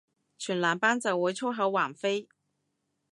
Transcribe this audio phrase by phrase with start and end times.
[0.39, 2.27] 全男班就會粗口橫飛